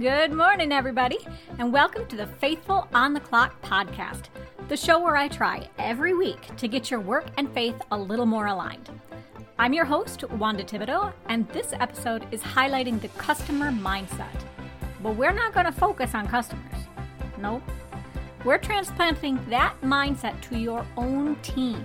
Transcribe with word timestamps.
Good 0.00 0.32
morning, 0.32 0.72
everybody, 0.72 1.18
and 1.58 1.74
welcome 1.74 2.06
to 2.06 2.16
the 2.16 2.26
Faithful 2.26 2.88
on 2.94 3.12
the 3.12 3.20
Clock 3.20 3.60
podcast, 3.60 4.28
the 4.68 4.76
show 4.76 4.98
where 4.98 5.14
I 5.14 5.28
try 5.28 5.68
every 5.78 6.14
week 6.14 6.56
to 6.56 6.68
get 6.68 6.90
your 6.90 7.00
work 7.00 7.26
and 7.36 7.52
faith 7.52 7.74
a 7.90 7.98
little 7.98 8.24
more 8.24 8.46
aligned. 8.46 8.88
I'm 9.58 9.74
your 9.74 9.84
host, 9.84 10.24
Wanda 10.24 10.64
Thibodeaux, 10.64 11.12
and 11.28 11.46
this 11.50 11.74
episode 11.74 12.24
is 12.32 12.40
highlighting 12.40 12.98
the 12.98 13.08
customer 13.08 13.70
mindset. 13.70 14.42
But 15.02 15.16
we're 15.16 15.32
not 15.32 15.52
going 15.52 15.66
to 15.66 15.72
focus 15.72 16.14
on 16.14 16.26
customers. 16.26 16.86
Nope. 17.38 17.62
We're 18.42 18.56
transplanting 18.56 19.38
that 19.50 19.78
mindset 19.82 20.40
to 20.48 20.58
your 20.58 20.86
own 20.96 21.36
team. 21.42 21.84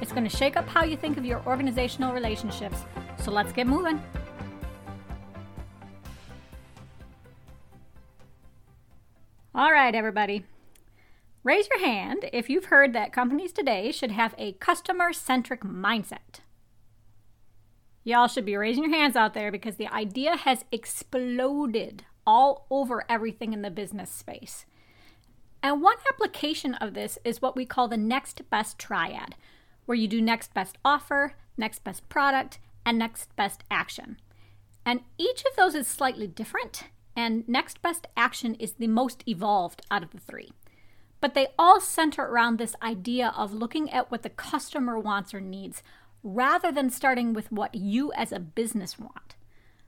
It's 0.00 0.12
going 0.12 0.28
to 0.28 0.36
shake 0.36 0.56
up 0.56 0.68
how 0.68 0.84
you 0.84 0.96
think 0.96 1.16
of 1.16 1.24
your 1.24 1.42
organizational 1.44 2.12
relationships. 2.12 2.84
So 3.20 3.32
let's 3.32 3.50
get 3.50 3.66
moving. 3.66 4.00
All 9.62 9.70
right, 9.70 9.94
everybody. 9.94 10.44
Raise 11.44 11.68
your 11.68 11.86
hand 11.86 12.28
if 12.32 12.50
you've 12.50 12.64
heard 12.64 12.92
that 12.94 13.12
companies 13.12 13.52
today 13.52 13.92
should 13.92 14.10
have 14.10 14.34
a 14.36 14.54
customer 14.54 15.12
centric 15.12 15.60
mindset. 15.60 16.40
Y'all 18.02 18.26
should 18.26 18.44
be 18.44 18.56
raising 18.56 18.82
your 18.82 18.92
hands 18.92 19.14
out 19.14 19.34
there 19.34 19.52
because 19.52 19.76
the 19.76 19.86
idea 19.86 20.36
has 20.36 20.64
exploded 20.72 22.04
all 22.26 22.66
over 22.70 23.04
everything 23.08 23.52
in 23.52 23.62
the 23.62 23.70
business 23.70 24.10
space. 24.10 24.66
And 25.62 25.80
one 25.80 25.98
application 26.12 26.74
of 26.74 26.94
this 26.94 27.20
is 27.22 27.40
what 27.40 27.54
we 27.54 27.64
call 27.64 27.86
the 27.86 27.96
next 27.96 28.42
best 28.50 28.80
triad, 28.80 29.36
where 29.86 29.94
you 29.94 30.08
do 30.08 30.20
next 30.20 30.52
best 30.54 30.76
offer, 30.84 31.34
next 31.56 31.84
best 31.84 32.08
product, 32.08 32.58
and 32.84 32.98
next 32.98 33.36
best 33.36 33.62
action. 33.70 34.16
And 34.84 35.02
each 35.18 35.44
of 35.48 35.54
those 35.56 35.76
is 35.76 35.86
slightly 35.86 36.26
different 36.26 36.88
and 37.14 37.46
next 37.48 37.82
best 37.82 38.06
action 38.16 38.54
is 38.56 38.74
the 38.74 38.86
most 38.86 39.22
evolved 39.26 39.82
out 39.90 40.02
of 40.02 40.10
the 40.10 40.20
three. 40.20 40.52
But 41.20 41.34
they 41.34 41.48
all 41.58 41.80
center 41.80 42.22
around 42.22 42.58
this 42.58 42.74
idea 42.82 43.32
of 43.36 43.52
looking 43.52 43.90
at 43.90 44.10
what 44.10 44.22
the 44.22 44.30
customer 44.30 44.98
wants 44.98 45.32
or 45.32 45.40
needs 45.40 45.82
rather 46.22 46.72
than 46.72 46.90
starting 46.90 47.32
with 47.32 47.52
what 47.52 47.74
you 47.74 48.12
as 48.14 48.32
a 48.32 48.40
business 48.40 48.98
want. 48.98 49.36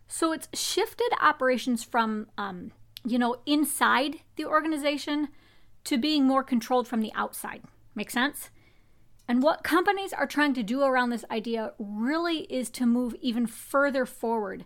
So 0.06 0.32
it's 0.32 0.48
shifted 0.52 1.10
operations 1.20 1.82
from, 1.82 2.28
um, 2.36 2.72
you 3.04 3.18
know, 3.18 3.36
inside 3.46 4.20
the 4.36 4.44
organization 4.44 5.28
to 5.84 5.98
being 5.98 6.24
more 6.24 6.42
controlled 6.42 6.86
from 6.86 7.00
the 7.00 7.12
outside. 7.14 7.62
Make 7.94 8.10
sense? 8.10 8.50
And 9.26 9.42
what 9.42 9.64
companies 9.64 10.12
are 10.12 10.26
trying 10.26 10.54
to 10.54 10.62
do 10.62 10.82
around 10.82 11.10
this 11.10 11.24
idea 11.30 11.72
really 11.78 12.40
is 12.42 12.68
to 12.70 12.86
move 12.86 13.14
even 13.20 13.46
further 13.46 14.04
forward 14.04 14.64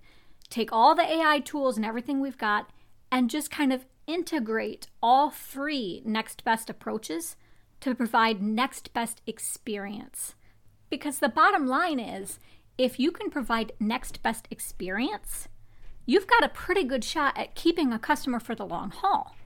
take 0.50 0.72
all 0.72 0.94
the 0.94 1.02
AI 1.02 1.41
tools 1.41 1.77
and 1.77 1.84
everything 1.84 2.20
we've 2.20 2.38
got 2.38 2.70
and 3.10 3.30
just 3.30 3.50
kind 3.50 3.72
of 3.72 3.86
integrate 4.06 4.88
all 5.02 5.30
three 5.30 6.02
next 6.05 6.44
best 6.44 6.70
approaches 6.70 7.36
to 7.80 7.94
provide 7.94 8.42
next 8.42 8.92
best 8.92 9.22
experience. 9.27 10.34
Because 10.90 11.18
the 11.18 11.28
bottom 11.28 11.66
line 11.66 12.00
is 12.00 12.38
if 12.77 12.98
you 12.98 13.10
can 13.10 13.30
provide 13.30 13.72
next 13.78 14.22
best 14.22 14.48
experience, 14.50 15.48
you've 16.06 16.27
got 16.27 16.44
a 16.44 16.48
pretty 16.48 16.84
good 16.84 17.05
shot 17.05 17.36
at 17.36 17.55
keeping 17.55 17.92
a 17.92 17.98
customer 17.98 18.40
for 18.40 18.55
the 18.55 18.66
long 18.66 18.90
haul. 18.90 19.36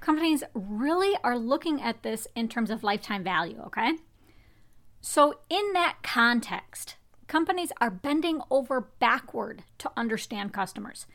Companies 0.00 0.44
really 0.52 1.16
are 1.24 1.38
looking 1.38 1.80
at 1.80 2.02
this 2.02 2.26
in 2.34 2.48
terms 2.48 2.68
of 2.70 2.82
lifetime 2.82 3.24
value, 3.24 3.60
okay? 3.66 3.92
So, 5.00 5.40
in 5.48 5.72
that 5.72 5.98
context, 6.02 6.96
companies 7.26 7.72
are 7.80 7.90
bending 7.90 8.40
over 8.50 8.88
backward 8.98 9.64
to 9.78 9.90
understand 9.96 10.52
customers. 10.52 11.06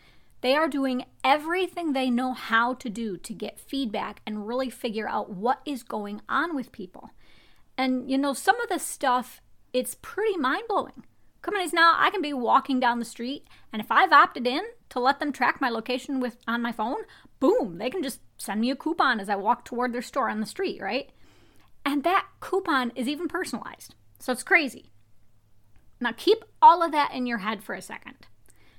They 0.41 0.55
are 0.55 0.69
doing 0.69 1.05
everything 1.23 1.91
they 1.91 2.09
know 2.09 2.33
how 2.33 2.73
to 2.75 2.89
do 2.89 3.17
to 3.17 3.33
get 3.33 3.59
feedback 3.59 4.21
and 4.25 4.47
really 4.47 4.69
figure 4.69 5.07
out 5.07 5.29
what 5.29 5.61
is 5.65 5.83
going 5.83 6.21
on 6.29 6.55
with 6.55 6.71
people. 6.71 7.11
And 7.77 8.09
you 8.09 8.17
know, 8.17 8.33
some 8.33 8.59
of 8.61 8.69
the 8.69 8.79
stuff, 8.79 9.41
it's 9.73 9.95
pretty 10.01 10.37
mind 10.37 10.63
blowing. 10.67 11.03
Companies 11.41 11.71
now, 11.71 11.95
I 11.97 12.09
can 12.09 12.21
be 12.21 12.33
walking 12.33 12.81
down 12.81 12.99
the 12.99 13.05
street, 13.05 13.47
and 13.71 13.81
if 13.81 13.89
I've 13.89 14.11
opted 14.11 14.45
in 14.45 14.61
to 14.89 14.99
let 14.99 15.19
them 15.19 15.31
track 15.31 15.61
my 15.61 15.69
location 15.69 16.19
with 16.19 16.37
on 16.45 16.61
my 16.61 16.73
phone, 16.73 17.03
boom, 17.39 17.77
they 17.77 17.89
can 17.89 18.03
just 18.03 18.19
send 18.37 18.59
me 18.59 18.71
a 18.71 18.75
coupon 18.75 19.21
as 19.21 19.29
I 19.29 19.35
walk 19.35 19.63
toward 19.63 19.93
their 19.93 20.01
store 20.01 20.29
on 20.29 20.41
the 20.41 20.45
street, 20.45 20.81
right? 20.81 21.09
And 21.85 22.03
that 22.03 22.27
coupon 22.41 22.91
is 22.93 23.07
even 23.07 23.29
personalized. 23.29 23.95
So 24.19 24.33
it's 24.33 24.43
crazy. 24.43 24.91
Now, 26.01 26.13
keep 26.15 26.45
all 26.61 26.81
of 26.81 26.91
that 26.91 27.13
in 27.13 27.25
your 27.25 27.39
head 27.39 27.63
for 27.63 27.75
a 27.75 27.81
second. 27.81 28.27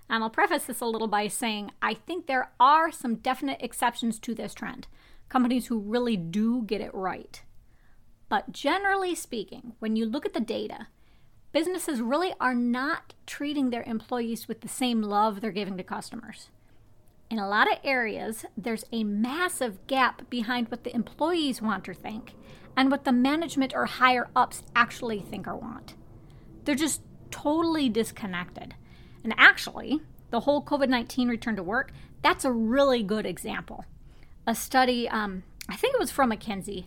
And 0.08 0.24
I'll 0.24 0.30
preface 0.30 0.64
this 0.64 0.80
a 0.80 0.86
little 0.86 1.08
by 1.08 1.28
saying 1.28 1.70
I 1.80 1.94
think 1.94 2.26
there 2.26 2.50
are 2.58 2.90
some 2.90 3.16
definite 3.16 3.58
exceptions 3.60 4.18
to 4.20 4.34
this 4.34 4.54
trend, 4.54 4.88
companies 5.28 5.66
who 5.66 5.78
really 5.78 6.16
do 6.16 6.62
get 6.62 6.80
it 6.80 6.94
right. 6.94 7.42
But 8.28 8.52
generally 8.52 9.14
speaking, 9.14 9.74
when 9.78 9.96
you 9.96 10.06
look 10.06 10.24
at 10.24 10.34
the 10.34 10.40
data, 10.40 10.88
businesses 11.52 12.00
really 12.00 12.32
are 12.40 12.54
not 12.54 13.14
treating 13.26 13.70
their 13.70 13.82
employees 13.82 14.48
with 14.48 14.62
the 14.62 14.68
same 14.68 15.02
love 15.02 15.40
they're 15.40 15.50
giving 15.52 15.76
to 15.76 15.84
customers. 15.84 16.50
In 17.30 17.38
a 17.38 17.48
lot 17.48 17.70
of 17.70 17.78
areas, 17.84 18.44
there's 18.56 18.84
a 18.90 19.04
massive 19.04 19.86
gap 19.86 20.28
behind 20.30 20.68
what 20.68 20.82
the 20.82 20.94
employees 20.94 21.62
want 21.62 21.88
or 21.88 21.94
think 21.94 22.34
and 22.76 22.90
what 22.90 23.04
the 23.04 23.12
management 23.12 23.72
or 23.74 23.86
higher 23.86 24.28
ups 24.34 24.62
actually 24.74 25.20
think 25.20 25.46
or 25.46 25.54
want. 25.56 25.94
They're 26.64 26.74
just 26.74 27.02
totally 27.30 27.88
disconnected. 27.88 28.74
And 29.22 29.34
actually, 29.36 30.00
the 30.30 30.40
whole 30.40 30.62
COVID 30.62 30.88
19 30.88 31.28
return 31.28 31.56
to 31.56 31.62
work, 31.62 31.92
that's 32.22 32.44
a 32.44 32.52
really 32.52 33.02
good 33.02 33.26
example. 33.26 33.84
A 34.46 34.54
study, 34.54 35.08
um, 35.08 35.42
I 35.68 35.76
think 35.76 35.94
it 35.94 36.00
was 36.00 36.10
from 36.10 36.30
McKinsey, 36.30 36.86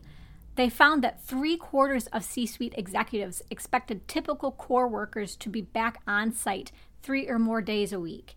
they 0.55 0.69
found 0.69 1.03
that 1.03 1.23
three 1.23 1.57
quarters 1.57 2.07
of 2.07 2.23
C 2.23 2.45
suite 2.45 2.75
executives 2.77 3.41
expected 3.49 4.07
typical 4.07 4.51
core 4.51 4.87
workers 4.87 5.35
to 5.37 5.49
be 5.49 5.61
back 5.61 6.01
on 6.07 6.31
site 6.31 6.71
three 7.01 7.27
or 7.27 7.39
more 7.39 7.61
days 7.61 7.91
a 7.91 7.99
week. 7.99 8.35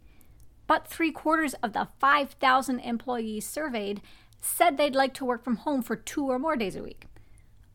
But 0.66 0.88
three 0.88 1.12
quarters 1.12 1.54
of 1.62 1.72
the 1.72 1.88
5,000 2.00 2.80
employees 2.80 3.46
surveyed 3.46 4.00
said 4.40 4.76
they'd 4.76 4.94
like 4.94 5.14
to 5.14 5.24
work 5.24 5.44
from 5.44 5.56
home 5.56 5.82
for 5.82 5.96
two 5.96 6.26
or 6.26 6.38
more 6.38 6.56
days 6.56 6.76
a 6.76 6.82
week. 6.82 7.06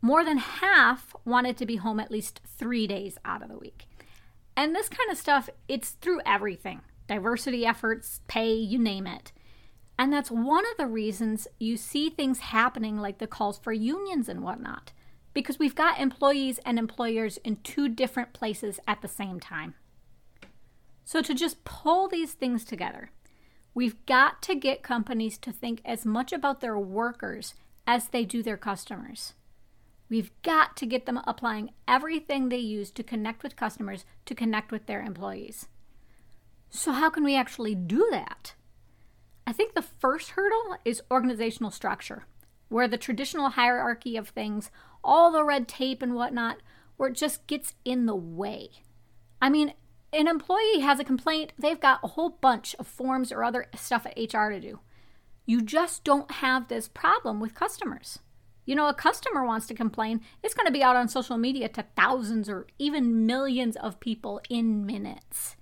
More 0.02 0.26
than 0.26 0.38
half 0.38 1.16
wanted 1.24 1.58
to 1.58 1.66
be 1.66 1.76
home 1.76 2.00
at 2.00 2.12
least 2.12 2.42
three 2.46 2.88
days 2.88 3.18
out 3.24 3.44
of 3.44 3.50
the 3.50 3.58
week. 3.58 3.86
And 4.56 4.76
this 4.76 4.90
kind 4.90 5.10
of 5.12 5.18
stuff, 5.18 5.50
it's 5.68 5.92
through 5.92 6.22
everything 6.26 6.82
diversity 7.08 7.66
efforts, 7.66 8.22
pay, 8.28 8.54
you 8.54 8.80
name 8.80 9.06
it. 9.06 9.34
And 10.00 10.14
that's 10.14 10.32
one 10.32 10.64
of 10.66 10.78
the 10.78 10.88
reasons 10.88 11.48
you 11.60 11.76
see 11.76 12.10
things 12.10 12.40
happening 12.40 12.98
like 12.98 13.18
the 13.18 13.28
calls 13.28 13.60
for 13.60 13.74
unions 13.74 14.30
and 14.30 14.42
whatnot, 14.42 14.94
because 15.34 15.60
we've 15.60 15.76
got 15.76 16.00
employees 16.00 16.60
and 16.66 16.80
employers 16.80 17.38
in 17.44 17.58
two 17.58 17.90
different 17.90 18.32
places 18.32 18.80
at 18.88 19.02
the 19.02 19.10
same 19.10 19.42
time. 19.42 19.76
So, 21.04 21.22
to 21.22 21.34
just 21.34 21.66
pull 21.66 22.08
these 22.08 22.32
things 22.34 22.64
together, 22.64 23.12
we've 23.74 24.06
got 24.06 24.42
to 24.44 24.56
get 24.56 24.82
companies 24.82 25.38
to 25.40 25.52
think 25.52 25.82
as 25.84 26.06
much 26.06 26.32
about 26.32 26.62
their 26.62 26.80
workers 26.80 27.54
as 27.86 28.08
they 28.08 28.24
do 28.24 28.42
their 28.42 28.58
customers. 28.58 29.34
We've 30.12 30.32
got 30.42 30.76
to 30.76 30.86
get 30.86 31.06
them 31.06 31.22
applying 31.26 31.72
everything 31.88 32.50
they 32.50 32.58
use 32.58 32.92
to 32.92 33.02
connect 33.02 33.44
with 33.44 33.56
customers 33.56 34.04
to 34.26 34.36
connect 34.36 34.70
with 34.70 34.86
their 34.86 35.02
employees. 35.02 35.70
So, 36.70 36.92
how 36.92 37.10
can 37.10 37.24
we 37.24 37.38
actually 37.38 37.76
do 37.76 38.06
that? 38.12 38.54
I 39.48 39.54
think 39.54 39.74
the 39.74 39.82
first 39.82 40.32
hurdle 40.32 40.76
is 40.84 41.02
organizational 41.10 41.72
structure, 41.72 42.26
where 42.68 42.90
the 42.90 42.98
traditional 42.98 43.52
hierarchy 43.52 44.18
of 44.18 44.28
things, 44.28 44.70
all 45.02 45.32
the 45.32 45.46
red 45.46 45.70
tape 45.70 46.02
and 46.02 46.14
whatnot, 46.14 46.58
where 46.98 47.08
it 47.08 47.16
just 47.16 47.48
gets 47.48 47.74
in 47.86 48.06
the 48.06 48.16
way. 48.16 48.70
I 49.42 49.50
mean, 49.50 49.74
an 50.12 50.28
employee 50.28 50.82
has 50.82 51.00
a 51.00 51.06
complaint, 51.06 51.54
they've 51.58 51.80
got 51.80 52.02
a 52.04 52.10
whole 52.10 52.32
bunch 52.42 52.76
of 52.78 52.86
forms 52.86 53.32
or 53.32 53.46
other 53.46 53.68
stuff 53.78 54.06
at 54.06 54.18
HR 54.18 54.50
to 54.50 54.60
do. 54.60 54.82
You 55.46 55.62
just 55.62 56.04
don't 56.04 56.30
have 56.32 56.68
this 56.68 56.90
problem 56.90 57.40
with 57.40 57.56
customers. 57.56 58.20
You 58.66 58.76
know, 58.76 58.88
a 58.88 58.94
customer 58.94 59.44
wants 59.46 59.68
to 59.68 59.74
complain, 59.74 60.22
it's 60.44 60.54
going 60.54 60.68
to 60.68 60.72
be 60.72 60.84
out 60.84 60.96
on 60.96 61.08
social 61.08 61.38
media 61.38 61.68
to 61.70 61.86
thousands 61.96 62.48
or 62.48 62.68
even 62.78 63.26
millions 63.26 63.76
of 63.76 64.00
people 64.00 64.40
in 64.50 64.86
minutes. 64.86 65.56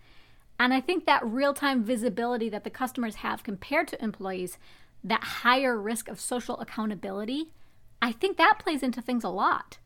And 0.60 0.74
I 0.74 0.82
think 0.82 1.06
that 1.06 1.26
real 1.26 1.54
time 1.54 1.84
visibility 1.84 2.50
that 2.50 2.66
the 2.66 2.70
customers 2.70 3.16
have 3.16 3.44
compared 3.44 3.88
to 3.90 4.04
employees, 4.04 4.58
that 5.04 5.24
higher 5.24 5.80
risk 5.80 6.10
of 6.10 6.20
social 6.20 6.60
accountability, 6.60 7.52
I 8.02 8.12
think 8.12 8.38
that 8.38 8.60
plays 8.60 8.84
into 8.84 9.02
things 9.02 9.24
a 9.24 9.30
lot. 9.30 9.78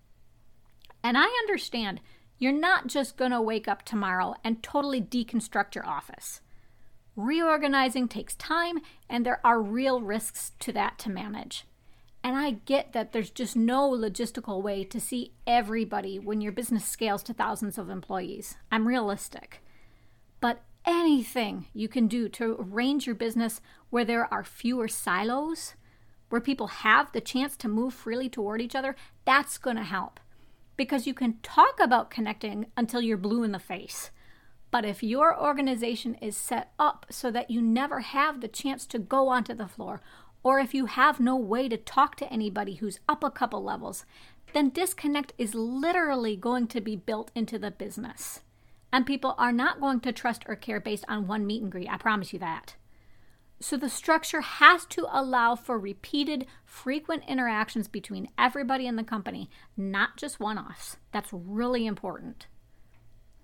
And 1.04 1.18
I 1.18 1.26
understand 1.26 2.02
you're 2.40 2.52
not 2.52 2.88
just 2.88 3.18
going 3.18 3.32
to 3.32 3.42
wake 3.42 3.68
up 3.68 3.84
tomorrow 3.84 4.34
and 4.44 4.64
totally 4.64 5.02
deconstruct 5.02 5.76
your 5.76 5.86
office. 5.88 6.42
Reorganizing 7.16 8.08
takes 8.08 8.36
time, 8.36 8.80
and 9.08 9.24
there 9.24 9.40
are 9.46 9.62
real 9.62 10.02
risks 10.02 10.54
to 10.60 10.72
that 10.74 10.98
to 11.00 11.12
manage. 11.12 11.66
And 12.24 12.38
I 12.38 12.52
get 12.52 12.94
that 12.94 13.12
there's 13.12 13.30
just 13.30 13.56
no 13.56 13.92
logistical 13.92 14.64
way 14.64 14.86
to 14.86 15.00
see 15.00 15.34
everybody 15.46 16.18
when 16.18 16.40
your 16.40 16.54
business 16.54 16.86
scales 16.86 17.22
to 17.24 17.34
thousands 17.34 17.78
of 17.78 17.90
employees. 17.90 18.56
I'm 18.72 18.88
realistic. 18.88 19.62
But 20.40 20.62
anything 20.86 21.66
you 21.74 21.90
can 21.90 22.08
do 22.08 22.30
to 22.30 22.56
arrange 22.60 23.06
your 23.06 23.16
business 23.16 23.60
where 23.90 24.06
there 24.06 24.34
are 24.34 24.44
fewer 24.44 24.88
silos, 24.88 25.76
where 26.30 26.42
people 26.42 26.68
have 26.68 27.12
the 27.12 27.22
chance 27.22 27.58
to 27.58 27.68
move 27.68 27.94
freely 27.94 28.30
toward 28.30 28.62
each 28.62 28.76
other, 28.76 28.96
that's 29.26 29.58
going 29.58 29.78
to 29.78 29.84
help. 29.84 30.20
Because 30.78 31.06
you 31.06 31.14
can 31.14 31.40
talk 31.44 31.80
about 31.82 32.10
connecting 32.10 32.68
until 32.78 33.02
you're 33.02 33.18
blue 33.18 33.44
in 33.44 33.52
the 33.52 33.60
face. 33.60 34.12
But 34.72 34.86
if 34.86 35.04
your 35.04 35.40
organization 35.40 36.16
is 36.16 36.36
set 36.36 36.72
up 36.80 37.06
so 37.10 37.30
that 37.30 37.52
you 37.52 37.62
never 37.62 38.00
have 38.00 38.42
the 38.42 38.48
chance 38.48 38.88
to 38.88 38.98
go 38.98 39.28
onto 39.28 39.54
the 39.54 39.68
floor, 39.68 40.02
or 40.44 40.60
if 40.60 40.74
you 40.74 40.86
have 40.88 41.20
no 41.20 41.36
way 41.36 41.70
to 41.70 41.78
talk 41.78 42.16
to 42.18 42.32
anybody 42.32 42.76
who's 42.76 43.00
up 43.08 43.24
a 43.24 43.32
couple 43.32 43.64
levels, 43.64 44.06
then 44.54 44.70
disconnect 44.70 45.34
is 45.38 45.56
literally 45.56 46.36
going 46.36 46.68
to 46.68 46.82
be 46.82 46.96
built 46.96 47.32
into 47.34 47.58
the 47.58 47.72
business. 47.72 48.42
And 48.92 49.06
people 49.06 49.34
are 49.40 49.52
not 49.52 49.82
going 49.82 50.02
to 50.02 50.12
trust 50.12 50.44
or 50.48 50.56
care 50.56 50.80
based 50.80 51.06
on 51.08 51.28
one 51.28 51.48
meet 51.48 51.64
and 51.64 51.72
greet. 51.72 51.90
I 51.90 51.98
promise 51.98 52.34
you 52.34 52.40
that. 52.40 52.76
So 53.60 53.78
the 53.78 53.90
structure 53.90 54.42
has 54.42 54.86
to 54.88 55.08
allow 55.10 55.56
for 55.56 55.80
repeated, 55.80 56.46
frequent 56.66 57.24
interactions 57.28 57.88
between 57.88 58.30
everybody 58.38 58.86
in 58.86 58.98
the 58.98 59.04
company, 59.04 59.50
not 59.78 60.18
just 60.18 60.40
one 60.40 60.58
offs. 60.58 60.98
That's 61.14 61.30
really 61.32 61.86
important. 61.86 62.48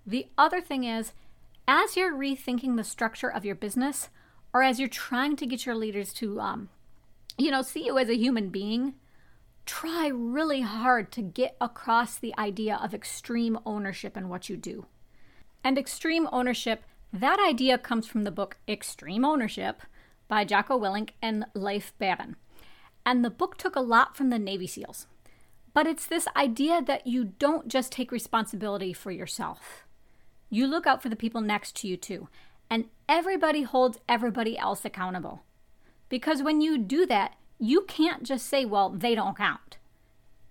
The 0.05 0.27
other 0.37 0.59
thing 0.59 0.83
is, 0.83 1.13
as 1.67 1.95
you're 1.95 2.13
rethinking 2.13 2.75
the 2.75 2.83
structure 2.83 3.31
of 3.31 3.45
your 3.45 3.55
business, 3.55 4.09
or 4.53 4.61
as 4.61 4.77
you're 4.77 4.89
trying 4.89 5.35
to 5.37 5.45
get 5.45 5.65
your 5.65 5.75
leaders 5.75 6.11
to, 6.13 6.39
um, 6.39 6.69
you 7.39 7.51
know, 7.51 7.61
see 7.61 7.85
you 7.85 7.97
as 7.97 8.09
a 8.09 8.17
human 8.17 8.49
being, 8.49 8.95
try 9.65 10.07
really 10.07 10.61
hard 10.61 11.11
to 11.13 11.21
get 11.21 11.55
across 11.61 12.17
the 12.17 12.37
idea 12.37 12.79
of 12.81 12.93
extreme 12.93 13.57
ownership 13.65 14.17
in 14.17 14.29
what 14.29 14.49
you 14.49 14.57
do. 14.57 14.85
And 15.63 15.77
extreme 15.77 16.27
ownership, 16.31 16.83
that 17.13 17.39
idea 17.39 17.77
comes 17.77 18.07
from 18.07 18.23
the 18.23 18.31
book 18.31 18.57
Extreme 18.67 19.25
Ownership 19.25 19.81
by 20.27 20.45
Jocko 20.45 20.79
Willink 20.79 21.11
and 21.21 21.45
Leif 21.53 21.93
Babin. 21.97 22.35
And 23.05 23.23
the 23.23 23.29
book 23.29 23.57
took 23.57 23.75
a 23.75 23.81
lot 23.81 24.15
from 24.15 24.29
the 24.29 24.39
Navy 24.39 24.67
SEALs. 24.67 25.07
But 25.73 25.87
it's 25.87 26.05
this 26.05 26.27
idea 26.35 26.81
that 26.81 27.07
you 27.07 27.25
don't 27.25 27.67
just 27.67 27.91
take 27.91 28.11
responsibility 28.11 28.93
for 28.93 29.11
yourself. 29.11 29.85
You 30.49 30.67
look 30.67 30.87
out 30.87 31.01
for 31.01 31.09
the 31.09 31.15
people 31.15 31.41
next 31.41 31.75
to 31.77 31.87
you 31.87 31.97
too. 31.97 32.27
And 32.69 32.85
everybody 33.07 33.63
holds 33.63 33.97
everybody 34.07 34.57
else 34.57 34.85
accountable. 34.85 35.43
Because 36.09 36.43
when 36.43 36.59
you 36.61 36.77
do 36.77 37.05
that, 37.05 37.35
you 37.59 37.81
can't 37.81 38.23
just 38.23 38.47
say, 38.47 38.65
well, 38.65 38.89
they 38.89 39.15
don't 39.15 39.37
count. 39.37 39.77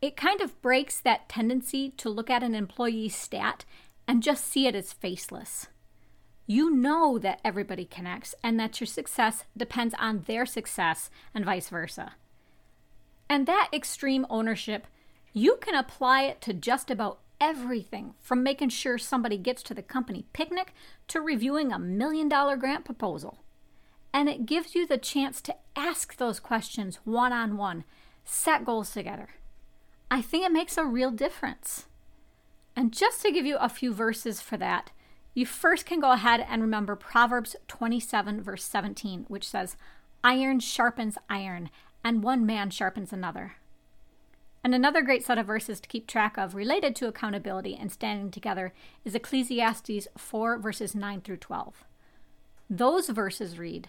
It 0.00 0.16
kind 0.16 0.40
of 0.40 0.60
breaks 0.62 1.00
that 1.00 1.28
tendency 1.28 1.90
to 1.96 2.08
look 2.08 2.31
at 2.31 2.43
an 2.43 2.55
employee's 2.55 3.16
stat 3.16 3.64
and 4.06 4.22
just 4.22 4.46
see 4.46 4.66
it 4.66 4.75
as 4.75 4.93
faceless. 4.93 5.66
You 6.46 6.70
know 6.70 7.19
that 7.19 7.40
everybody 7.44 7.84
connects 7.84 8.34
and 8.43 8.58
that 8.60 8.81
your 8.81 8.87
success 8.87 9.44
depends 9.56 9.94
on 9.99 10.22
their 10.26 10.46
success 10.46 11.10
and 11.34 11.44
vice 11.44 11.69
versa. 11.69 12.12
And 13.28 13.46
that 13.46 13.69
extreme 13.72 14.26
ownership, 14.31 14.87
you 15.32 15.58
can 15.61 15.75
apply 15.75 16.22
it 16.22 16.40
to 16.43 16.54
just 16.54 16.90
about 16.90 17.19
everything 17.40 18.14
from 18.20 18.43
making 18.43 18.70
sure 18.70 18.99
somebody 18.99 19.37
gets 19.37 19.62
to 19.64 19.75
the 19.75 19.82
company 19.82 20.25
picnic 20.32 20.72
to 21.08 21.20
reviewing 21.20 21.72
a 21.72 21.78
million 21.78 22.28
dollar 22.28 22.56
grant 22.56 22.84
proposal. 22.84 23.40
And 24.12 24.28
it 24.28 24.46
gives 24.46 24.75
you 24.75 24.87
the 24.87 24.99
chance 24.99 25.40
to 25.43 25.56
ask 25.76 26.16
those 26.16 26.40
questions 26.40 26.99
one 27.05 27.32
on 27.32 27.56
one, 27.56 27.84
set 28.25 28.64
goals 28.64 28.90
together. 28.90 29.28
I 30.10 30.22
think 30.22 30.44
it 30.44 30.52
makes 30.52 30.76
a 30.76 30.84
real 30.84 31.10
difference. 31.10 31.87
And 32.75 32.93
just 32.93 33.22
to 33.22 33.32
give 33.32 33.44
you 33.44 33.56
a 33.58 33.69
few 33.69 33.93
verses 33.93 34.40
for 34.40 34.56
that, 34.56 34.90
you 35.34 35.44
first 35.46 35.84
can 35.84 36.00
go 36.00 36.12
ahead 36.12 36.44
and 36.49 36.62
remember 36.62 36.96
Proverbs 36.96 37.55
27, 37.69 38.43
verse 38.43 38.64
17, 38.64 39.26
which 39.28 39.46
says, 39.49 39.76
Iron 40.25 40.58
sharpens 40.61 41.19
iron, 41.28 41.70
and 42.02 42.22
one 42.22 42.46
man 42.46 42.70
sharpens 42.70 43.12
another. 43.12 43.56
And 44.64 44.75
another 44.75 45.02
great 45.02 45.25
set 45.25 45.38
of 45.38 45.46
verses 45.46 45.81
to 45.81 45.88
keep 45.88 46.06
track 46.06 46.37
of 46.37 46.54
related 46.54 46.96
to 46.96 47.06
accountability 47.06 47.76
and 47.76 47.93
standing 47.93 48.31
together 48.31 48.72
is 49.04 49.14
Ecclesiastes 49.14 50.08
4, 50.16 50.58
verses 50.58 50.94
9 50.94 51.20
through 51.20 51.37
12. 51.37 51.84
Those 52.69 53.08
verses 53.08 53.58
read, 53.58 53.88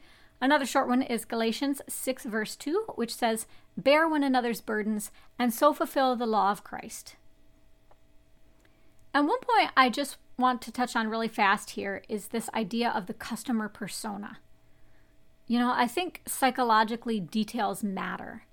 Another 0.41 0.65
short 0.65 0.87
one 0.87 1.03
is 1.03 1.23
Galatians 1.23 1.81
6, 1.87 2.25
verse 2.25 2.55
2, 2.55 2.85
which 2.95 3.13
says, 3.13 3.45
Bear 3.77 4.09
one 4.09 4.23
another's 4.23 4.59
burdens 4.59 5.11
and 5.37 5.53
so 5.53 5.71
fulfill 5.71 6.15
the 6.15 6.25
law 6.25 6.51
of 6.51 6.63
Christ. 6.63 7.15
And 9.13 9.27
one 9.27 9.39
point 9.39 9.71
I 9.77 9.89
just 9.89 10.17
want 10.37 10.61
to 10.63 10.71
touch 10.71 10.95
on 10.95 11.09
really 11.09 11.27
fast 11.27 11.71
here 11.71 12.01
is 12.09 12.29
this 12.29 12.49
idea 12.55 12.89
of 12.89 13.05
the 13.05 13.13
customer 13.13 13.69
persona. 13.69 14.39
You 15.45 15.59
know, 15.59 15.71
I 15.75 15.85
think 15.85 16.21
psychologically 16.25 17.19
details 17.19 17.83
matter. 17.83 18.43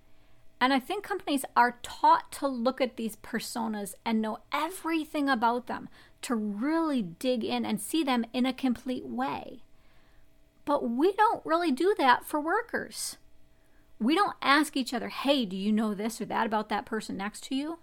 And 0.61 0.73
I 0.73 0.81
think 0.81 1.05
companies 1.05 1.45
are 1.57 1.79
taught 1.83 2.33
to 2.33 2.49
look 2.49 2.81
at 2.81 2.97
these 2.97 3.17
personas 3.17 3.95
and 4.05 4.21
know 4.21 4.41
everything 4.53 5.29
about 5.29 5.69
them, 5.69 5.89
to 6.23 6.35
really 6.35 7.01
dig 7.01 7.45
in 7.45 7.65
and 7.65 7.81
see 7.81 8.03
them 8.03 8.27
in 8.33 8.45
a 8.45 8.53
complete 8.53 9.07
way. 9.07 9.63
But 10.69 10.87
we 10.87 11.13
don't 11.13 11.41
really 11.47 11.73
do 11.73 11.95
that 11.97 12.27
for 12.27 12.39
workers. 12.39 13.17
We 13.99 14.15
don't 14.15 14.37
ask 14.43 14.77
each 14.77 14.93
other, 14.93 15.09
hey, 15.09 15.47
do 15.47 15.57
you 15.57 15.73
know 15.73 15.95
this 15.95 16.21
or 16.21 16.27
that 16.27 16.45
about 16.45 16.69
that 16.69 16.85
person 16.85 17.17
next 17.17 17.45
to 17.45 17.55
you? 17.55 17.79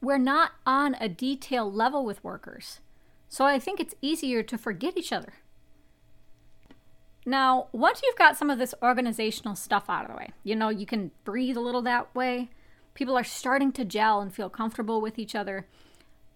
We're 0.00 0.16
not 0.16 0.52
on 0.64 0.96
a 0.98 1.10
detailed 1.10 1.74
level 1.74 2.06
with 2.06 2.24
workers. 2.24 2.80
So 3.28 3.44
I 3.44 3.58
think 3.58 3.78
it's 3.78 3.94
easier 4.00 4.42
to 4.42 4.56
forget 4.56 4.96
each 4.96 5.12
other. 5.12 5.34
Now, 7.26 7.68
once 7.72 8.00
you've 8.02 8.16
got 8.16 8.38
some 8.38 8.48
of 8.48 8.58
this 8.58 8.74
organizational 8.82 9.54
stuff 9.54 9.90
out 9.90 10.06
of 10.06 10.12
the 10.12 10.16
way, 10.16 10.30
you 10.42 10.56
know, 10.56 10.70
you 10.70 10.86
can 10.86 11.10
breathe 11.24 11.58
a 11.58 11.60
little 11.60 11.82
that 11.82 12.14
way, 12.14 12.48
people 12.94 13.18
are 13.18 13.22
starting 13.22 13.70
to 13.72 13.84
gel 13.84 14.22
and 14.22 14.34
feel 14.34 14.48
comfortable 14.48 15.02
with 15.02 15.18
each 15.18 15.34
other. 15.34 15.66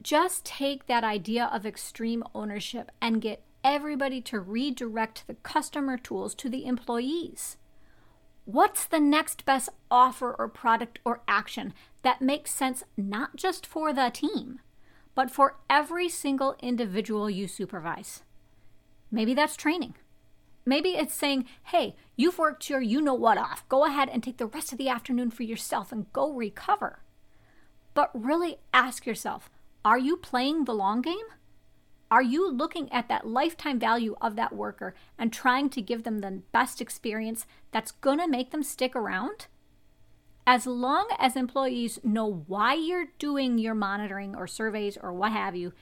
Just 0.03 0.45
take 0.45 0.87
that 0.87 1.03
idea 1.03 1.49
of 1.51 1.65
extreme 1.65 2.23
ownership 2.35 2.93
and 3.01 3.23
get 3.23 3.43
everybody 3.67 4.21
to 4.21 4.39
redirect 4.39 5.27
the 5.27 5.35
customer 5.35 5.99
tools 5.99 6.37
to 6.37 6.49
the 6.49 6.65
employees. 6.65 7.57
What's 8.45 8.85
the 8.85 9.01
next 9.01 9.45
best 9.45 9.71
offer 9.91 10.33
or 10.39 10.47
product 10.47 11.01
or 11.05 11.23
action 11.27 11.75
that 12.03 12.23
makes 12.23 12.55
sense 12.55 12.85
not 12.97 13.35
just 13.35 13.67
for 13.67 13.93
the 13.93 14.09
team, 14.15 14.61
but 15.17 15.33
for 15.33 15.57
every 15.69 16.09
single 16.09 16.55
individual 16.61 17.29
you 17.29 17.49
supervise? 17.49 18.23
Maybe 19.11 19.35
that's 19.35 19.57
training. 19.57 19.97
Maybe 20.65 20.91
it's 20.91 21.15
saying, 21.15 21.47
hey, 21.65 21.97
you've 22.15 22.39
worked 22.39 22.71
your 22.71 22.81
you 22.81 23.01
know 23.01 23.15
what 23.15 23.37
off. 23.37 23.69
Go 23.69 23.85
ahead 23.85 24.09
and 24.09 24.23
take 24.23 24.37
the 24.37 24.47
rest 24.47 24.71
of 24.71 24.79
the 24.79 24.89
afternoon 24.89 25.33
for 25.33 25.43
yourself 25.43 25.91
and 25.91 26.13
go 26.13 26.33
recover. 26.33 27.01
But 27.95 28.13
really 28.15 28.59
ask 28.73 29.07
yourself 29.07 29.51
are 29.85 29.99
you 29.99 30.17
playing 30.17 30.65
the 30.65 30.75
long 30.75 31.03
game? 31.03 31.27
Are 32.11 32.23
you 32.23 32.51
looking 32.51 32.91
at 32.93 33.09
that 33.09 33.27
lifetime 33.27 33.81
value 33.81 34.15
of 34.21 34.37
that 34.37 34.55
worker 34.55 34.95
and 35.19 35.33
trying 35.33 35.71
to 35.71 35.83
give 35.83 36.05
them 36.05 36.21
the 36.21 36.43
best 36.53 36.81
experience 36.81 37.47
that's 37.73 37.91
going 37.91 38.19
to 38.19 38.29
make 38.29 38.53
them 38.53 38.63
stick 38.63 38.95
around? 38.95 39.47
As 40.47 40.67
long 40.67 41.09
as 41.19 41.35
employees 41.35 41.99
know 42.05 42.45
why 42.47 42.75
you're 42.75 43.09
doing 43.19 43.59
your 43.59 43.75
monitoring 43.75 44.37
or 44.37 44.47
surveys 44.47 44.97
or 44.97 45.13
what 45.13 45.33
have 45.33 45.57
you, 45.57 45.73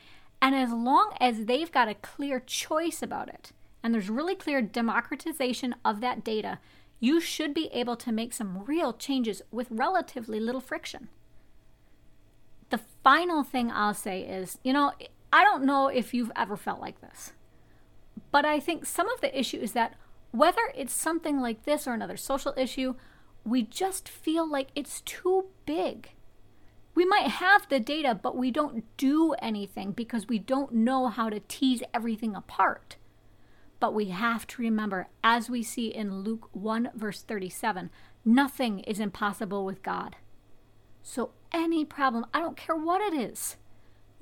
and 0.40 0.54
as 0.54 0.72
long 0.72 1.12
as 1.20 1.44
they've 1.44 1.70
got 1.70 1.88
a 1.88 1.94
clear 1.94 2.40
choice 2.40 3.02
about 3.02 3.28
it, 3.28 3.52
and 3.82 3.92
there's 3.92 4.08
really 4.08 4.34
clear 4.34 4.62
democratization 4.62 5.74
of 5.84 6.00
that 6.00 6.24
data, 6.24 6.58
you 7.00 7.20
should 7.20 7.52
be 7.52 7.68
able 7.72 7.96
to 7.96 8.10
make 8.10 8.32
some 8.32 8.64
real 8.64 8.94
changes 8.94 9.42
with 9.50 9.66
relatively 9.70 10.40
little 10.40 10.60
friction. 10.60 11.08
The 12.70 12.80
final 13.02 13.42
thing 13.44 13.70
I'll 13.70 13.92
say 13.92 14.22
is 14.22 14.58
you 14.64 14.72
know, 14.72 14.92
I 15.34 15.42
don't 15.42 15.64
know 15.64 15.88
if 15.88 16.14
you've 16.14 16.30
ever 16.36 16.56
felt 16.56 16.80
like 16.80 17.00
this, 17.00 17.32
but 18.30 18.44
I 18.44 18.60
think 18.60 18.86
some 18.86 19.08
of 19.08 19.20
the 19.20 19.36
issue 19.36 19.58
is 19.58 19.72
that 19.72 19.96
whether 20.30 20.60
it's 20.76 20.94
something 20.94 21.40
like 21.40 21.64
this 21.64 21.88
or 21.88 21.92
another 21.92 22.16
social 22.16 22.54
issue, 22.56 22.94
we 23.44 23.62
just 23.62 24.08
feel 24.08 24.48
like 24.48 24.68
it's 24.76 25.00
too 25.00 25.46
big. 25.66 26.10
We 26.94 27.04
might 27.04 27.26
have 27.26 27.68
the 27.68 27.80
data, 27.80 28.14
but 28.14 28.36
we 28.36 28.52
don't 28.52 28.84
do 28.96 29.32
anything 29.40 29.90
because 29.90 30.28
we 30.28 30.38
don't 30.38 30.72
know 30.72 31.08
how 31.08 31.30
to 31.30 31.40
tease 31.40 31.82
everything 31.92 32.36
apart. 32.36 32.94
But 33.80 33.92
we 33.92 34.10
have 34.10 34.46
to 34.46 34.62
remember, 34.62 35.08
as 35.24 35.50
we 35.50 35.64
see 35.64 35.88
in 35.88 36.20
Luke 36.20 36.48
1, 36.52 36.90
verse 36.94 37.22
37, 37.22 37.90
nothing 38.24 38.78
is 38.80 39.00
impossible 39.00 39.64
with 39.64 39.82
God. 39.82 40.14
So, 41.02 41.32
any 41.50 41.84
problem, 41.84 42.24
I 42.32 42.38
don't 42.38 42.56
care 42.56 42.76
what 42.76 43.00
it 43.00 43.14
is, 43.14 43.56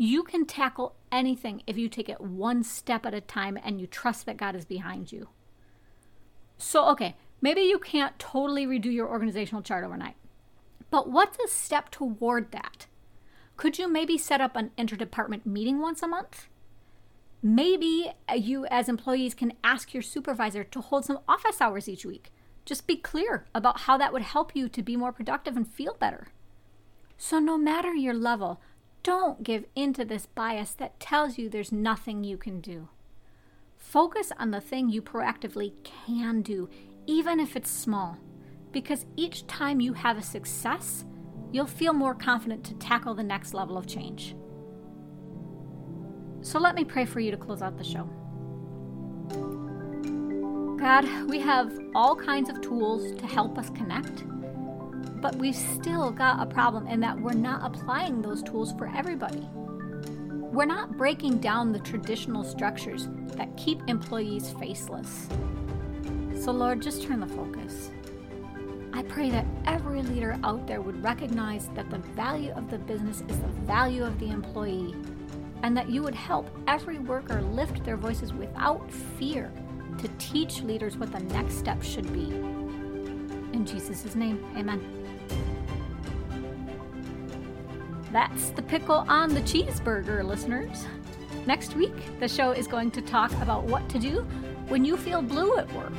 you 0.02 0.24
can 0.24 0.44
tackle 0.44 0.96
anything 1.12 1.62
if 1.64 1.78
you 1.78 1.88
take 1.88 2.08
it 2.08 2.20
one 2.20 2.64
step 2.64 3.06
at 3.06 3.14
a 3.14 3.20
time 3.20 3.56
and 3.62 3.80
you 3.80 3.86
trust 3.86 4.26
that 4.26 4.36
God 4.36 4.56
is 4.56 4.64
behind 4.64 5.12
you. 5.12 5.28
So, 6.58 6.88
okay, 6.88 7.14
maybe 7.40 7.60
you 7.60 7.78
can't 7.78 8.18
totally 8.18 8.66
redo 8.66 8.92
your 8.92 9.08
organizational 9.08 9.62
chart 9.62 9.84
overnight, 9.84 10.16
but 10.90 11.08
what's 11.08 11.38
a 11.38 11.46
step 11.46 11.88
toward 11.92 12.50
that? 12.50 12.88
Could 13.56 13.78
you 13.78 13.86
maybe 13.86 14.18
set 14.18 14.40
up 14.40 14.56
an 14.56 14.72
interdepartment 14.76 15.46
meeting 15.46 15.80
once 15.80 16.02
a 16.02 16.08
month? 16.08 16.48
Maybe 17.40 18.10
uh, 18.28 18.34
you, 18.34 18.66
as 18.66 18.88
employees, 18.88 19.34
can 19.34 19.52
ask 19.62 19.94
your 19.94 20.02
supervisor 20.02 20.64
to 20.64 20.80
hold 20.80 21.04
some 21.04 21.20
office 21.28 21.60
hours 21.60 21.88
each 21.88 22.04
week. 22.04 22.32
Just 22.64 22.88
be 22.88 22.96
clear 22.96 23.46
about 23.54 23.82
how 23.82 23.96
that 23.98 24.12
would 24.12 24.22
help 24.22 24.56
you 24.56 24.68
to 24.68 24.82
be 24.82 24.96
more 24.96 25.12
productive 25.12 25.56
and 25.56 25.68
feel 25.68 25.94
better. 25.94 26.26
So, 27.18 27.38
no 27.38 27.56
matter 27.56 27.94
your 27.94 28.14
level, 28.14 28.60
don't 29.02 29.42
give 29.42 29.64
in 29.74 29.92
to 29.94 30.04
this 30.04 30.26
bias 30.26 30.72
that 30.74 31.00
tells 31.00 31.38
you 31.38 31.48
there's 31.48 31.72
nothing 31.72 32.24
you 32.24 32.36
can 32.36 32.60
do. 32.60 32.88
Focus 33.76 34.32
on 34.38 34.50
the 34.50 34.60
thing 34.60 34.88
you 34.88 35.02
proactively 35.02 35.72
can 35.82 36.40
do, 36.42 36.68
even 37.06 37.40
if 37.40 37.56
it's 37.56 37.70
small, 37.70 38.16
because 38.70 39.06
each 39.16 39.46
time 39.46 39.80
you 39.80 39.92
have 39.92 40.16
a 40.16 40.22
success, 40.22 41.04
you'll 41.50 41.66
feel 41.66 41.92
more 41.92 42.14
confident 42.14 42.64
to 42.64 42.74
tackle 42.74 43.14
the 43.14 43.22
next 43.22 43.54
level 43.54 43.76
of 43.76 43.86
change. 43.86 44.34
So 46.40 46.58
let 46.58 46.74
me 46.74 46.84
pray 46.84 47.04
for 47.04 47.20
you 47.20 47.30
to 47.30 47.36
close 47.36 47.62
out 47.62 47.76
the 47.76 47.84
show. 47.84 48.08
God, 50.78 51.06
we 51.28 51.38
have 51.40 51.72
all 51.94 52.16
kinds 52.16 52.50
of 52.50 52.60
tools 52.60 53.12
to 53.20 53.26
help 53.26 53.58
us 53.58 53.70
connect, 53.70 54.24
but 55.20 55.36
we've 55.36 55.56
still 55.56 56.10
got 56.10 56.42
a 56.42 56.46
problem 56.46 56.86
in 56.86 57.00
that 57.00 57.18
we're 57.18 57.32
not 57.32 57.64
applying 57.64 58.20
those 58.22 58.42
tools 58.42 58.72
for 58.78 58.90
everybody. 58.94 59.48
We're 60.52 60.66
not 60.66 60.96
breaking 60.98 61.38
down 61.38 61.72
the 61.72 61.78
traditional 61.78 62.44
structures 62.44 63.08
that 63.36 63.56
keep 63.56 63.80
employees 63.88 64.54
faceless. 64.60 65.28
So, 66.42 66.52
Lord, 66.52 66.82
just 66.82 67.02
turn 67.02 67.20
the 67.20 67.26
focus. 67.26 67.90
I 68.92 69.02
pray 69.02 69.30
that 69.30 69.46
every 69.64 70.02
leader 70.02 70.38
out 70.44 70.66
there 70.66 70.82
would 70.82 71.02
recognize 71.02 71.68
that 71.74 71.88
the 71.88 71.98
value 71.98 72.52
of 72.52 72.70
the 72.70 72.78
business 72.78 73.22
is 73.28 73.38
the 73.38 73.48
value 73.64 74.04
of 74.04 74.18
the 74.18 74.30
employee, 74.30 74.94
and 75.62 75.76
that 75.76 75.88
you 75.88 76.02
would 76.02 76.14
help 76.14 76.50
every 76.66 76.98
worker 76.98 77.40
lift 77.40 77.84
their 77.84 77.96
voices 77.96 78.32
without 78.34 78.90
fear 78.92 79.50
to 79.98 80.08
teach 80.18 80.62
leaders 80.62 80.96
what 80.96 81.12
the 81.12 81.20
next 81.20 81.58
step 81.58 81.82
should 81.82 82.12
be. 82.12 82.61
In 83.52 83.66
Jesus' 83.66 84.14
name, 84.14 84.44
amen. 84.56 84.80
That's 88.12 88.50
the 88.50 88.62
pickle 88.62 89.04
on 89.08 89.32
the 89.32 89.40
cheeseburger, 89.40 90.24
listeners. 90.24 90.86
Next 91.46 91.74
week, 91.74 91.94
the 92.20 92.28
show 92.28 92.52
is 92.52 92.66
going 92.66 92.90
to 92.92 93.02
talk 93.02 93.32
about 93.40 93.64
what 93.64 93.88
to 93.88 93.98
do 93.98 94.20
when 94.68 94.84
you 94.84 94.96
feel 94.96 95.22
blue 95.22 95.56
at 95.56 95.72
work. 95.72 95.92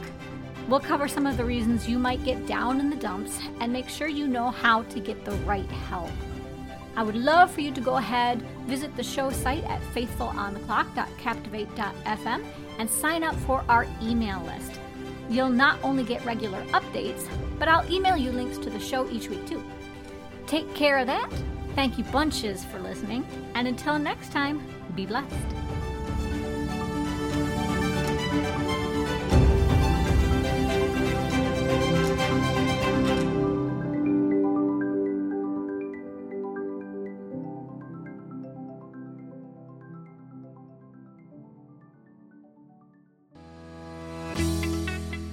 We'll 0.70 0.80
cover 0.80 1.08
some 1.08 1.26
of 1.26 1.38
the 1.38 1.44
reasons 1.44 1.90
you 1.90 2.00
might 2.00 2.24
get 2.24 2.46
down 2.46 2.80
in 2.80 2.90
the 2.90 2.96
dumps 2.96 3.38
and 3.60 3.74
make 3.74 3.90
sure 3.90 4.08
you 4.08 4.28
know 4.28 4.52
how 4.52 4.84
to 4.84 5.00
get 5.00 5.26
the 5.26 5.32
right 5.48 5.70
help. 5.70 6.12
I 6.96 7.04
would 7.04 7.16
love 7.16 7.52
for 7.52 7.62
you 7.62 7.72
to 7.72 7.82
go 7.82 7.98
ahead, 7.98 8.42
visit 8.68 8.96
the 8.96 9.04
show 9.04 9.32
site 9.32 9.64
at 9.66 9.82
faithfulontheclock.captivate.fm 9.94 12.46
and 12.80 12.90
sign 12.90 13.24
up 13.24 13.36
for 13.36 13.64
our 13.68 13.86
email 14.02 14.42
list. 14.44 14.80
You'll 15.30 15.50
not 15.50 15.80
only 15.84 16.04
get 16.04 16.24
regular 16.26 16.62
updates, 16.68 17.28
but 17.58 17.68
I'll 17.68 17.90
email 17.92 18.18
you 18.18 18.32
links 18.32 18.58
to 18.60 18.70
the 18.70 18.80
show 18.80 19.10
each 19.10 19.30
week 19.30 19.46
too. 19.48 19.64
Take 20.48 20.74
care 20.76 20.98
of 20.98 21.08
that. 21.08 21.30
Thank 21.76 21.98
you 21.98 22.04
bunches 22.06 22.64
for 22.64 22.80
listening, 22.80 23.26
and 23.56 23.68
until 23.68 23.98
next 23.98 24.32
time, 24.32 24.62
be 24.96 25.06
blessed. 25.06 25.63